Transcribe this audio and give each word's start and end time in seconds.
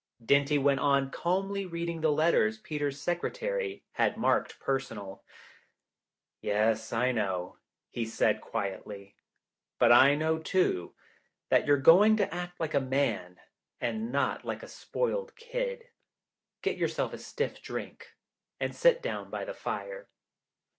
Dinty 0.19 0.57
went 0.59 0.79
on 0.79 1.11
calmly 1.11 1.63
reading 1.67 2.01
the 2.01 2.11
letters 2.11 2.57
Peter's 2.57 2.99
secretary 2.99 3.83
had 3.91 4.17
marked 4.17 4.59
personal. 4.59 5.23
"Yes, 6.41 6.91
I 6.91 7.11
know," 7.11 7.57
he 7.91 8.07
said 8.07 8.41
quietly, 8.41 9.15
"but 9.77 9.91
I 9.91 10.15
know, 10.15 10.39
too, 10.39 10.95
that 11.49 11.67
you're 11.67 11.77
going 11.77 12.17
to 12.17 12.33
act 12.33 12.59
like 12.59 12.73
a 12.73 12.79
man 12.81 13.39
and 13.79 14.11
not 14.11 14.43
like 14.43 14.63
a 14.63 14.67
spoiled 14.67 15.35
kid. 15.35 15.83
Get 16.63 16.77
yourself 16.77 17.13
a 17.13 17.19
stiff 17.19 17.61
drink]and 17.61 18.75
sit 18.75 19.03
down 19.03 19.29
by 19.29 19.45
the 19.45 19.53
fire." 19.53 20.07